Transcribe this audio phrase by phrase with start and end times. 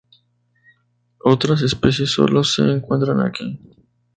[1.23, 3.59] Otras especies solo se encuentran aquí.